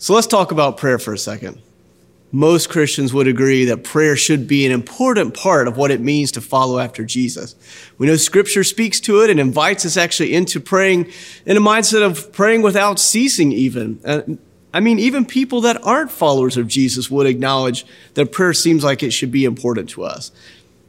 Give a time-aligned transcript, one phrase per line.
[0.00, 1.60] So let's talk about prayer for a second.
[2.30, 6.30] Most Christians would agree that prayer should be an important part of what it means
[6.32, 7.56] to follow after Jesus.
[7.96, 11.10] We know scripture speaks to it and invites us actually into praying
[11.46, 14.38] in a mindset of praying without ceasing even.
[14.72, 19.02] I mean, even people that aren't followers of Jesus would acknowledge that prayer seems like
[19.02, 20.30] it should be important to us.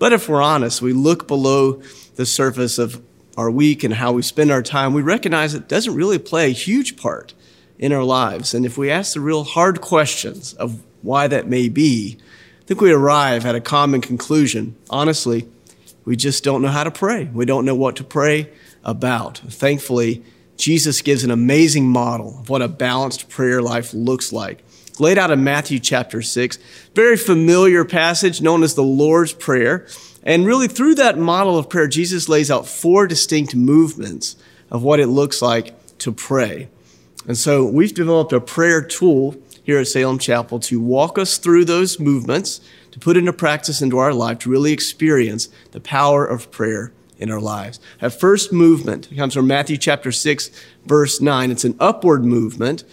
[0.00, 1.80] But if we're honest, we look below
[2.16, 3.00] the surface of
[3.36, 6.54] our week and how we spend our time, we recognize it doesn't really play a
[6.54, 7.34] huge part
[7.78, 8.54] in our lives.
[8.54, 12.18] And if we ask the real hard questions of why that may be,
[12.60, 14.76] I think we arrive at a common conclusion.
[14.90, 15.48] Honestly,
[16.04, 17.24] we just don't know how to pray.
[17.24, 18.50] We don't know what to pray
[18.84, 19.38] about.
[19.38, 20.24] Thankfully,
[20.56, 24.62] Jesus gives an amazing model of what a balanced prayer life looks like.
[24.86, 26.58] It's laid out in Matthew chapter 6,
[26.94, 29.86] very familiar passage known as the Lord's Prayer.
[30.22, 34.36] And really, through that model of prayer, Jesus lays out four distinct movements
[34.70, 36.68] of what it looks like to pray.
[37.26, 41.64] And so we've developed a prayer tool here at Salem Chapel to walk us through
[41.64, 42.60] those movements,
[42.92, 47.30] to put into practice into our life, to really experience the power of prayer in
[47.30, 47.80] our lives.
[48.00, 50.50] That first movement comes from Matthew chapter 6,
[50.84, 51.50] verse 9.
[51.50, 52.84] It's an upward movement,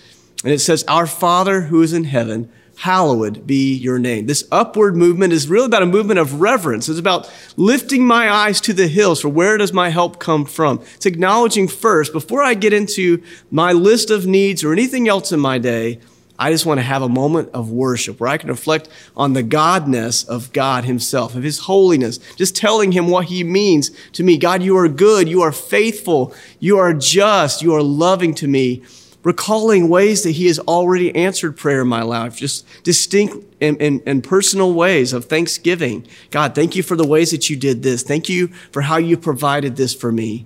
[0.43, 4.25] and it says, Our Father who is in heaven, hallowed be your name.
[4.25, 6.89] This upward movement is really about a movement of reverence.
[6.89, 10.81] It's about lifting my eyes to the hills for where does my help come from?
[10.95, 15.39] It's acknowledging first, before I get into my list of needs or anything else in
[15.39, 15.99] my day,
[16.37, 19.43] I just want to have a moment of worship where I can reflect on the
[19.43, 24.37] godness of God Himself, of His holiness, just telling Him what He means to me.
[24.37, 28.81] God, you are good, you are faithful, you are just, you are loving to me
[29.23, 34.01] recalling ways that he has already answered prayer in my life, just distinct and, and,
[34.05, 36.05] and, personal ways of thanksgiving.
[36.29, 38.03] God, thank you for the ways that you did this.
[38.03, 40.45] Thank you for how you provided this for me.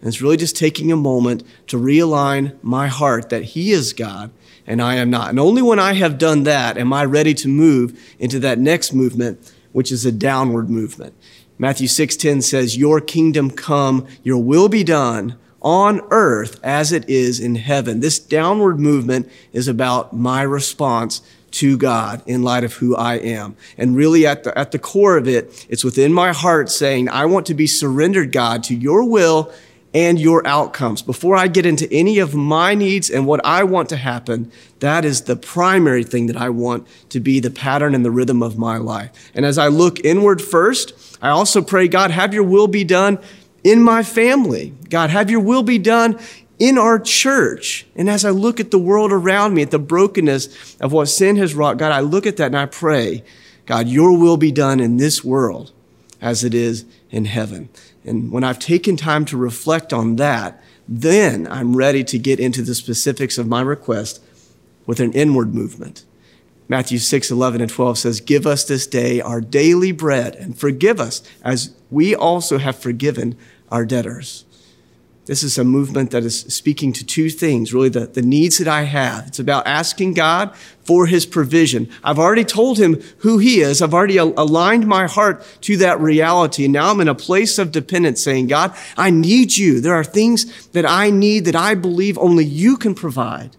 [0.00, 4.30] And it's really just taking a moment to realign my heart that he is God
[4.66, 5.30] and I am not.
[5.30, 8.92] And only when I have done that am I ready to move into that next
[8.92, 11.14] movement, which is a downward movement.
[11.58, 15.36] Matthew 6:10 says, "Your kingdom come, your will be done
[15.66, 17.98] on earth as it is in heaven.
[17.98, 23.56] This downward movement is about my response to God in light of who I am.
[23.76, 27.24] And really at the, at the core of it, it's within my heart saying, I
[27.24, 29.52] want to be surrendered, God, to your will
[29.92, 31.02] and your outcomes.
[31.02, 35.04] Before I get into any of my needs and what I want to happen, that
[35.04, 38.56] is the primary thing that I want to be the pattern and the rhythm of
[38.56, 39.32] my life.
[39.34, 43.18] And as I look inward first, I also pray, God, have your will be done
[43.66, 44.72] in my family.
[44.90, 46.20] God, have your will be done
[46.56, 47.84] in our church.
[47.96, 51.34] And as I look at the world around me, at the brokenness of what sin
[51.34, 53.24] has wrought, God, I look at that and I pray,
[53.66, 55.72] God, your will be done in this world
[56.20, 57.68] as it is in heaven.
[58.04, 62.62] And when I've taken time to reflect on that, then I'm ready to get into
[62.62, 64.22] the specifics of my request
[64.86, 66.04] with an inward movement.
[66.68, 71.00] Matthew 6, 11 and 12 says, Give us this day our daily bread and forgive
[71.00, 73.36] us as we also have forgiven
[73.70, 74.44] our debtors.
[75.26, 78.68] This is a movement that is speaking to two things, really the, the needs that
[78.68, 79.26] I have.
[79.26, 80.54] It's about asking God
[80.84, 81.88] for his provision.
[82.04, 83.82] I've already told him who he is.
[83.82, 86.64] I've already aligned my heart to that reality.
[86.64, 89.80] And now I'm in a place of dependence saying, God, I need you.
[89.80, 93.56] There are things that I need that I believe only you can provide.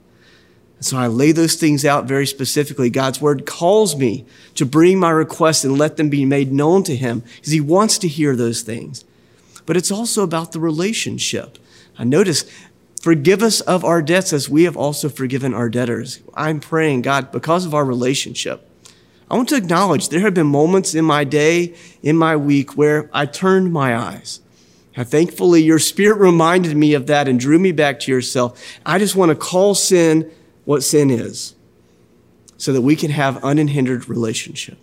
[0.79, 2.89] So I lay those things out very specifically.
[2.89, 6.95] God's word calls me to bring my requests and let them be made known to
[6.95, 9.03] him because he wants to hear those things
[9.67, 11.59] but it's also about the relationship.
[11.99, 12.49] I notice,
[13.01, 16.21] forgive us of our debts as we have also forgiven our debtors.
[16.33, 18.67] I'm praying, God, because of our relationship,
[19.29, 23.09] I want to acknowledge there have been moments in my day, in my week, where
[23.13, 24.39] I turned my eyes.
[24.95, 28.59] And thankfully, your spirit reminded me of that and drew me back to yourself.
[28.85, 30.31] I just want to call sin
[30.67, 31.55] what sin is
[32.57, 34.78] so that we can have unhindered relationship.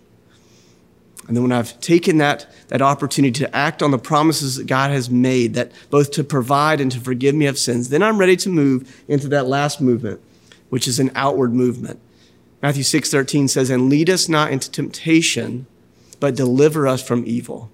[1.27, 4.89] And then when I've taken that, that opportunity to act on the promises that God
[4.89, 8.35] has made, that both to provide and to forgive me of sins, then I'm ready
[8.37, 10.21] to move into that last movement,
[10.69, 11.99] which is an outward movement.
[12.63, 15.67] Matthew 6:13 says, "And lead us not into temptation,
[16.19, 17.69] but deliver us from evil."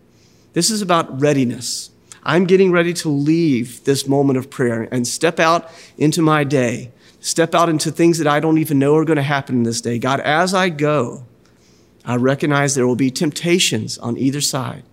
[0.52, 1.92] This is about readiness.
[2.24, 6.92] I'm getting ready to leave this moment of prayer and step out into my day,
[7.22, 9.80] step out into things that I don't even know are going to happen in this
[9.80, 9.98] day.
[9.98, 11.24] God, as I go,
[12.04, 14.84] I recognize there will be temptations on either side.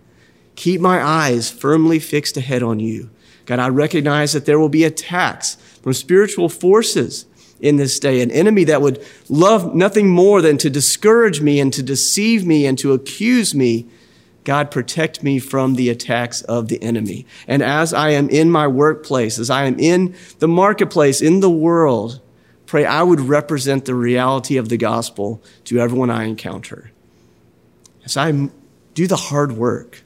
[0.55, 3.09] Keep my eyes firmly fixed ahead on you.
[3.45, 7.25] God, I recognize that there will be attacks from spiritual forces
[7.59, 11.73] in this day, an enemy that would love nothing more than to discourage me and
[11.73, 13.87] to deceive me and to accuse me.
[14.43, 17.25] God, protect me from the attacks of the enemy.
[17.47, 21.49] And as I am in my workplace, as I am in the marketplace, in the
[21.49, 22.21] world,
[22.65, 26.91] pray I would represent the reality of the gospel to everyone I encounter.
[28.05, 28.49] As I
[28.93, 30.03] do the hard work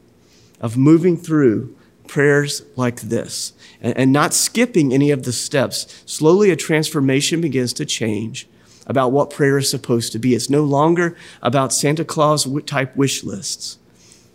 [0.60, 1.76] of moving through
[2.08, 7.74] prayers like this and, and not skipping any of the steps, slowly a transformation begins
[7.74, 8.48] to change
[8.86, 10.36] about what prayer is supposed to be.
[10.36, 13.78] It's no longer about Santa Claus type wish lists.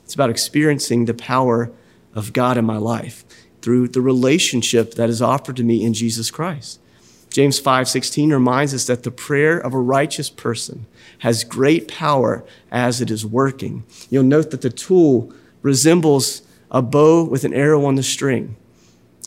[0.09, 1.71] It's about experiencing the power
[2.15, 3.27] of God in my life
[3.61, 6.81] through the relationship that is offered to me in Jesus Christ.
[7.29, 10.87] James 5:16 reminds us that the prayer of a righteous person
[11.19, 13.83] has great power as it is working.
[14.09, 16.41] You'll note that the tool resembles
[16.71, 18.57] a bow with an arrow on the string.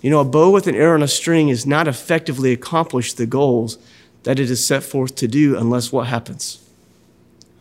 [0.01, 3.27] You know, a bow with an arrow on a string is not effectively accomplish the
[3.27, 3.77] goals
[4.23, 6.57] that it is set forth to do unless what happens?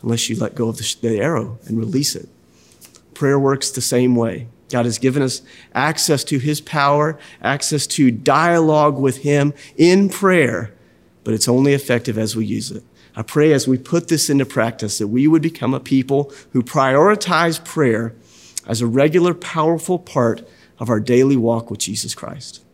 [0.02, 2.26] Unless you let go of the, the arrow and release it.
[3.20, 4.48] Prayer works the same way.
[4.70, 5.42] God has given us
[5.74, 10.72] access to his power, access to dialogue with him in prayer,
[11.22, 12.82] but it's only effective as we use it.
[13.14, 16.62] I pray as we put this into practice that we would become a people who
[16.62, 18.14] prioritize prayer
[18.66, 22.64] as a regular, powerful part of our daily walk with Jesus Christ.